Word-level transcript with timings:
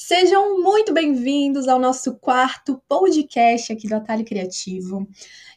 Sejam 0.00 0.62
muito 0.62 0.94
bem-vindos 0.94 1.66
ao 1.66 1.76
nosso 1.76 2.14
quarto 2.18 2.80
podcast 2.88 3.72
aqui 3.72 3.88
do 3.88 3.96
Atalho 3.96 4.24
Criativo. 4.24 5.08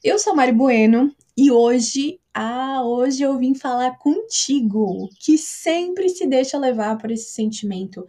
Eu 0.03 0.17
sou 0.17 0.35
Mari 0.35 0.51
Bueno 0.51 1.15
e 1.37 1.51
hoje, 1.51 2.19
ah, 2.33 2.81
hoje 2.83 3.21
eu 3.21 3.37
vim 3.37 3.53
falar 3.53 3.99
contigo, 3.99 5.07
que 5.19 5.37
sempre 5.37 6.09
se 6.09 6.25
deixa 6.25 6.57
levar 6.57 6.97
por 6.97 7.11
esse 7.11 7.31
sentimento 7.31 8.03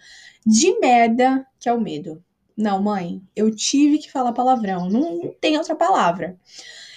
de 0.44 0.80
merda 0.80 1.46
que 1.60 1.68
é 1.68 1.72
o 1.72 1.78
medo. 1.78 2.24
Não, 2.56 2.82
mãe, 2.82 3.20
eu 3.36 3.54
tive 3.54 3.98
que 3.98 4.10
falar 4.10 4.32
palavrão, 4.32 4.88
não 4.88 5.34
tem 5.38 5.58
outra 5.58 5.76
palavra. 5.76 6.40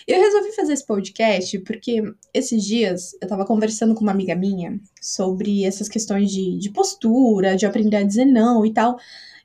Eu 0.07 0.21
resolvi 0.21 0.51
fazer 0.51 0.73
esse 0.73 0.85
podcast 0.85 1.57
porque 1.59 2.03
esses 2.31 2.63
dias 2.63 3.17
eu 3.19 3.27
tava 3.27 3.43
conversando 3.43 3.95
com 3.95 4.01
uma 4.01 4.11
amiga 4.11 4.35
minha 4.35 4.79
sobre 5.01 5.63
essas 5.63 5.89
questões 5.89 6.31
de, 6.31 6.59
de 6.59 6.69
postura, 6.69 7.55
de 7.55 7.65
aprender 7.65 7.97
a 7.97 8.03
dizer 8.03 8.25
não 8.25 8.63
e 8.63 8.71
tal. 8.71 8.99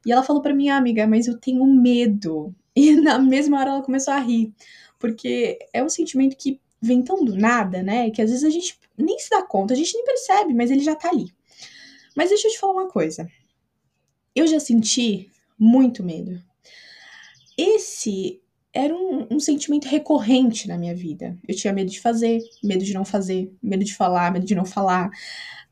E 0.05 0.13
ela 0.13 0.23
falou 0.23 0.43
para 0.43 0.55
mim, 0.55 0.69
ah, 0.69 0.77
amiga, 0.77 1.07
mas 1.07 1.27
eu 1.27 1.39
tenho 1.39 1.65
medo. 1.65 2.55
E 2.77 2.95
na 2.95 3.19
mesma 3.19 3.59
hora 3.59 3.71
ela 3.71 3.83
começou 3.83 4.15
a 4.15 4.21
rir, 4.21 4.55
porque 4.97 5.59
é 5.73 5.83
um 5.83 5.89
sentimento 5.89 6.37
que 6.37 6.61
vem 6.81 7.03
tão 7.03 7.25
do 7.25 7.35
nada, 7.35 7.83
né? 7.83 8.11
Que 8.11 8.23
às 8.23 8.31
vezes 8.31 8.45
a 8.45 8.49
gente 8.49 8.79
nem 8.97 9.19
se 9.19 9.29
dá 9.29 9.43
conta, 9.43 9.75
a 9.75 9.77
gente 9.77 9.93
nem 9.93 10.05
percebe, 10.05 10.55
mas 10.55 10.71
ele 10.71 10.81
já 10.81 10.95
tá 10.95 11.11
ali. 11.11 11.35
Mas 12.17 12.29
deixa 12.29 12.47
eu 12.47 12.53
te 12.53 12.61
falar 12.61 12.75
uma 12.75 12.89
coisa. 12.89 13.29
Eu 14.37 14.47
já 14.47 14.61
senti 14.61 15.29
muito 15.59 16.05
medo. 16.05 16.41
Esse 17.59 18.41
era 18.73 18.95
um, 18.95 19.27
um, 19.31 19.41
sentimento 19.41 19.87
recorrente 19.87 20.69
na 20.69 20.79
minha 20.79 20.95
vida. 20.95 21.37
Eu 21.47 21.55
tinha 21.55 21.73
medo 21.73 21.91
de 21.91 22.01
fazer, 22.01 22.41
medo 22.63 22.85
de 22.85 22.95
não 22.95 23.05
fazer, 23.05 23.53
medo 23.63 23.85
de 23.85 23.95
falar, 23.95 24.33
medo 24.33 24.47
de 24.47 24.55
não 24.55 24.65
falar. 24.65 25.11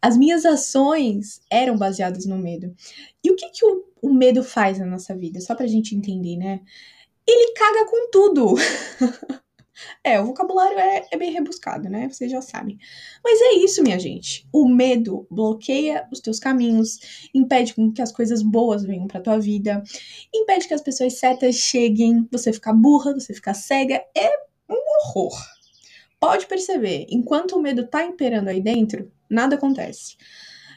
As 0.02 0.16
minhas 0.16 0.44
ações 0.44 1.40
eram 1.50 1.76
baseadas 1.76 2.26
no 2.26 2.36
medo. 2.38 2.74
E 3.22 3.30
o 3.30 3.36
que, 3.36 3.50
que 3.50 3.64
o, 3.64 3.84
o 4.02 4.14
medo 4.14 4.42
faz 4.42 4.78
na 4.78 4.86
nossa 4.86 5.16
vida? 5.16 5.40
Só 5.40 5.54
pra 5.54 5.66
gente 5.66 5.94
entender, 5.94 6.36
né? 6.36 6.60
Ele 7.26 7.52
caga 7.54 7.86
com 7.86 8.10
tudo. 8.10 8.54
É, 10.08 10.18
o 10.18 10.24
vocabulário 10.24 10.78
é, 10.78 11.06
é, 11.10 11.18
bem 11.18 11.30
rebuscado, 11.30 11.90
né? 11.90 12.08
Vocês 12.08 12.30
já 12.30 12.40
sabem. 12.40 12.78
Mas 13.22 13.38
é 13.42 13.52
isso, 13.56 13.82
minha 13.82 13.98
gente. 13.98 14.48
O 14.50 14.66
medo 14.66 15.26
bloqueia 15.30 16.08
os 16.10 16.18
teus 16.18 16.40
caminhos, 16.40 17.28
impede 17.34 17.74
que 17.94 18.00
as 18.00 18.10
coisas 18.10 18.42
boas 18.42 18.82
venham 18.82 19.06
pra 19.06 19.20
tua 19.20 19.38
vida, 19.38 19.82
impede 20.34 20.66
que 20.66 20.72
as 20.72 20.80
pessoas 20.80 21.18
certas 21.18 21.56
cheguem, 21.56 22.26
você 22.32 22.54
ficar 22.54 22.72
burra, 22.72 23.12
você 23.12 23.34
ficar 23.34 23.52
cega. 23.52 24.02
É 24.16 24.30
um 24.66 24.76
horror. 24.76 25.38
Pode 26.18 26.46
perceber, 26.46 27.06
enquanto 27.10 27.52
o 27.52 27.60
medo 27.60 27.86
tá 27.86 28.02
imperando 28.02 28.48
aí 28.48 28.62
dentro, 28.62 29.12
nada 29.28 29.56
acontece. 29.56 30.16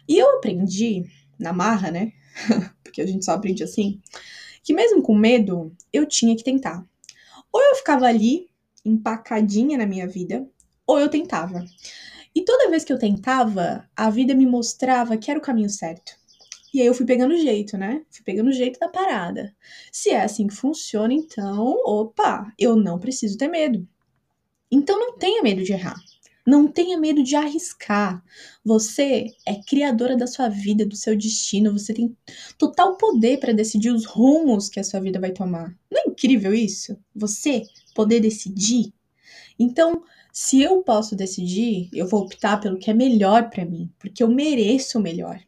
E 0.10 0.18
eu 0.18 0.30
aprendi, 0.38 1.06
na 1.40 1.54
marra, 1.54 1.90
né? 1.90 2.12
Porque 2.84 3.02
a 3.02 3.08
gente 3.08 3.24
só 3.24 3.32
aprende 3.32 3.64
assim, 3.64 4.02
que 4.62 4.74
mesmo 4.74 5.02
com 5.02 5.16
medo, 5.16 5.74
eu 5.94 6.06
tinha 6.06 6.36
que 6.36 6.44
tentar. 6.44 6.86
Ou 7.50 7.62
eu 7.62 7.76
ficava 7.76 8.06
ali 8.08 8.51
empacadinha 8.84 9.78
na 9.78 9.86
minha 9.86 10.08
vida, 10.08 10.48
ou 10.86 11.00
eu 11.00 11.10
tentava. 11.10 11.64
E 12.34 12.44
toda 12.44 12.70
vez 12.70 12.84
que 12.84 12.94
eu 12.94 13.00
tentava, 13.00 13.88
a 13.96 14.10
vida 14.10 14.34
me 14.34 14.46
mostrava 14.46 15.18
que 15.18 15.30
era 15.30 15.40
o 15.40 15.44
caminho 15.44 15.70
certo. 15.70 16.14
E 16.74 16.80
aí 16.80 16.88
eu 16.88 16.94
fui 16.94 17.06
pegando 17.06 17.36
jeito, 17.36 17.78
né? 17.78 18.02
Fui 18.10 18.24
pegando 18.24 18.52
jeito 18.54 18.80
da 18.80 18.88
parada. 18.88 19.54
Se 19.92 20.10
é 20.10 20.22
assim 20.22 20.48
que 20.48 20.56
funciona, 20.56 21.14
então, 21.14 21.76
opa, 21.86 22.52
eu 22.58 22.78
não 22.78 22.98
preciso 22.98 23.38
ter 23.38 23.50
medo. 23.50 23.86
Então 24.72 24.98
não 24.98 25.18
tenha 25.18 25.44
medo 25.44 25.64
de 25.64 25.74
errar. 25.74 25.98
Não 26.48 26.68
tenha 26.68 26.98
medo 26.98 27.22
de 27.22 27.36
arriscar. 27.36 28.24
Você 28.64 29.28
é 29.46 29.62
criadora 29.62 30.16
da 30.16 30.26
sua 30.26 30.48
vida, 30.48 30.86
do 30.86 30.96
seu 30.96 31.16
destino. 31.16 31.78
Você 31.78 31.94
tem 31.94 32.16
total 32.58 32.96
poder 32.96 33.40
para 33.40 33.54
decidir 33.54 33.92
os 33.92 34.06
rumos 34.06 34.70
que 34.70 34.80
a 34.80 34.84
sua 34.84 35.02
vida 35.02 35.20
vai 35.20 35.32
tomar. 35.32 35.76
Não 35.92 36.02
é 36.02 36.10
incrível 36.10 36.54
isso? 36.54 36.98
Você 37.14 37.64
poder 37.94 38.20
decidir. 38.20 38.94
Então, 39.58 40.04
se 40.32 40.62
eu 40.62 40.82
posso 40.82 41.16
decidir, 41.16 41.90
eu 41.94 42.08
vou 42.08 42.22
optar 42.22 42.60
pelo 42.60 42.78
que 42.78 42.90
é 42.90 42.94
melhor 42.94 43.50
para 43.50 43.66
mim, 43.66 43.92
porque 44.00 44.24
eu 44.24 44.28
mereço 44.28 44.98
o 44.98 45.02
melhor. 45.02 45.40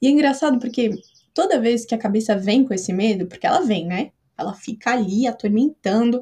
E 0.00 0.06
é 0.06 0.10
engraçado 0.10 0.58
porque 0.58 0.90
toda 1.34 1.60
vez 1.60 1.84
que 1.84 1.94
a 1.94 1.98
cabeça 1.98 2.36
vem 2.36 2.64
com 2.64 2.72
esse 2.74 2.92
medo, 2.92 3.26
porque 3.26 3.46
ela 3.46 3.60
vem, 3.60 3.86
né? 3.86 4.12
Ela 4.36 4.54
fica 4.54 4.92
ali 4.92 5.26
atormentando, 5.26 6.20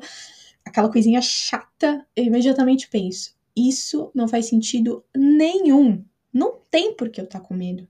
aquela 0.65 0.91
coisinha 0.91 1.21
chata, 1.23 2.07
eu 2.17 2.25
imediatamente 2.25 2.89
penso: 2.89 3.35
isso 3.57 4.11
não 4.15 4.29
faz 4.29 4.47
sentido 4.47 5.05
nenhum. 5.15 6.05
Não 6.33 6.61
tem 6.71 6.95
por 6.95 7.11
que 7.11 7.21
eu 7.21 7.25
estar 7.25 7.41
tá 7.41 7.45
com 7.45 7.55
medo. 7.55 7.89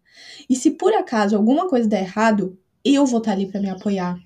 E 0.49 0.57
se 0.57 0.71
por 0.73 0.95
acaso 0.95 1.37
alguma 1.37 1.69
coisa 1.69 1.89
der 1.89 2.03
errado, 2.03 2.59
eu 2.85 3.05
vou 3.05 3.19
estar 3.19 3.33
tá 3.33 3.37
ali 3.37 3.47
para 3.47 3.61
me 3.61 3.69
apoiar. 3.69 4.19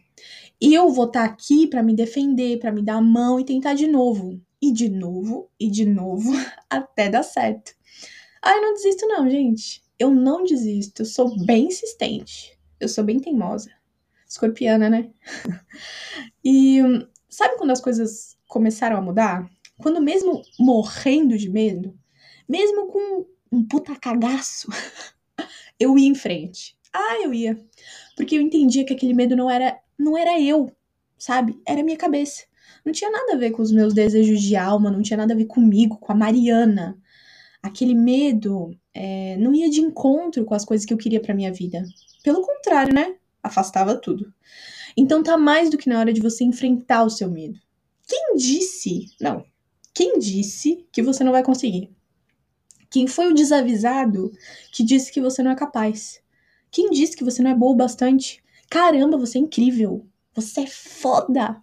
E 0.60 0.72
eu 0.72 0.90
vou 0.90 1.06
estar 1.06 1.26
tá 1.26 1.32
aqui 1.32 1.66
para 1.66 1.82
me 1.82 1.94
defender, 1.94 2.58
para 2.58 2.72
me 2.72 2.82
dar 2.82 2.96
a 2.96 3.02
mão 3.02 3.38
e 3.38 3.44
tentar 3.44 3.74
de 3.74 3.86
novo. 3.86 4.40
E 4.60 4.72
de 4.72 4.88
novo, 4.88 5.50
e 5.60 5.70
de 5.70 5.84
novo, 5.84 6.32
até 6.70 7.10
dar 7.10 7.22
certo. 7.22 7.74
Ai, 8.42 8.60
não 8.60 8.74
desisto 8.74 9.06
não, 9.06 9.28
gente. 9.28 9.82
Eu 9.98 10.10
não 10.10 10.44
desisto, 10.44 11.02
eu 11.02 11.06
sou 11.06 11.44
bem 11.44 11.66
insistente. 11.66 12.58
Eu 12.80 12.88
sou 12.88 13.04
bem 13.04 13.18
teimosa. 13.18 13.70
Escorpiana, 14.28 14.90
né? 14.90 15.10
e 16.44 16.80
sabe 17.28 17.56
quando 17.56 17.70
as 17.70 17.80
coisas 17.80 18.36
começaram 18.48 18.96
a 18.96 19.02
mudar? 19.02 19.48
Quando 19.78 20.00
mesmo 20.00 20.42
morrendo 20.58 21.36
de 21.36 21.50
medo, 21.50 21.98
mesmo 22.48 22.86
com 22.86 23.26
um 23.50 23.66
puta 23.66 23.94
cagaço, 23.96 24.68
eu 25.78 25.98
ia 25.98 26.08
em 26.08 26.14
frente. 26.14 26.73
Ah, 26.94 27.20
eu 27.22 27.34
ia. 27.34 27.60
Porque 28.16 28.36
eu 28.36 28.40
entendia 28.40 28.84
que 28.84 28.94
aquele 28.94 29.12
medo 29.12 29.36
não 29.36 29.50
era 29.50 29.78
não 29.98 30.16
era 30.16 30.40
eu, 30.40 30.70
sabe? 31.18 31.60
Era 31.66 31.82
minha 31.82 31.96
cabeça. 31.96 32.44
Não 32.84 32.92
tinha 32.92 33.10
nada 33.10 33.34
a 33.34 33.36
ver 33.36 33.50
com 33.50 33.62
os 33.62 33.72
meus 33.72 33.94
desejos 33.94 34.40
de 34.42 34.56
alma, 34.56 34.90
não 34.90 35.02
tinha 35.02 35.16
nada 35.16 35.34
a 35.34 35.36
ver 35.36 35.46
comigo, 35.46 35.98
com 35.98 36.12
a 36.12 36.14
Mariana. 36.14 36.98
Aquele 37.62 37.94
medo 37.94 38.76
é, 38.92 39.36
não 39.38 39.54
ia 39.54 39.70
de 39.70 39.80
encontro 39.80 40.44
com 40.44 40.54
as 40.54 40.64
coisas 40.64 40.86
que 40.86 40.92
eu 40.92 40.98
queria 40.98 41.20
para 41.20 41.34
minha 41.34 41.52
vida. 41.52 41.84
Pelo 42.22 42.42
contrário, 42.42 42.94
né? 42.94 43.16
Afastava 43.42 43.96
tudo. 43.96 44.32
Então 44.96 45.22
tá 45.22 45.36
mais 45.36 45.70
do 45.70 45.78
que 45.78 45.88
na 45.88 45.98
hora 45.98 46.12
de 46.12 46.20
você 46.20 46.44
enfrentar 46.44 47.04
o 47.04 47.10
seu 47.10 47.30
medo. 47.30 47.58
Quem 48.06 48.36
disse? 48.36 49.06
Não. 49.20 49.44
Quem 49.94 50.18
disse 50.18 50.86
que 50.92 51.02
você 51.02 51.24
não 51.24 51.32
vai 51.32 51.42
conseguir? 51.42 51.90
Quem 52.90 53.06
foi 53.06 53.28
o 53.28 53.34
desavisado 53.34 54.30
que 54.72 54.84
disse 54.84 55.12
que 55.12 55.20
você 55.20 55.42
não 55.42 55.50
é 55.50 55.56
capaz? 55.56 56.23
Quem 56.74 56.90
disse 56.90 57.16
que 57.16 57.22
você 57.22 57.40
não 57.40 57.52
é 57.52 57.54
boa 57.54 57.70
o 57.70 57.76
bastante? 57.76 58.42
Caramba, 58.68 59.16
você 59.16 59.38
é 59.38 59.40
incrível. 59.40 60.04
Você 60.34 60.62
é 60.62 60.66
foda. 60.66 61.62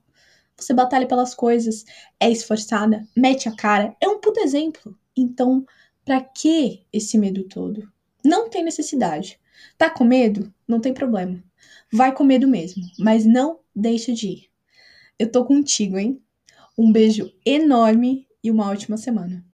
Você 0.56 0.74
batalha 0.74 1.06
pelas 1.06 1.36
coisas, 1.36 1.84
é 2.18 2.32
esforçada, 2.32 3.06
mete 3.14 3.50
a 3.50 3.52
cara, 3.54 3.94
é 4.00 4.08
um 4.08 4.22
puto 4.22 4.40
exemplo. 4.40 4.98
Então, 5.18 5.66
para 6.06 6.22
que 6.22 6.86
esse 6.94 7.18
medo 7.18 7.44
todo? 7.44 7.92
Não 8.24 8.50
tem 8.50 8.64
necessidade. 8.64 9.38
Tá 9.78 9.90
com 9.90 10.06
medo? 10.06 10.54
Não 10.66 10.80
tem 10.80 10.94
problema. 10.94 11.44
Vai 11.92 12.16
com 12.16 12.24
medo 12.24 12.48
mesmo, 12.48 12.82
mas 12.98 13.26
não 13.26 13.60
deixa 13.76 14.14
de 14.14 14.30
ir. 14.30 14.50
Eu 15.20 15.30
tô 15.30 15.44
contigo, 15.44 15.98
hein? 15.98 16.22
Um 16.78 16.90
beijo 16.90 17.30
enorme 17.46 18.30
e 18.42 18.50
uma 18.50 18.70
ótima 18.70 18.96
semana. 18.96 19.46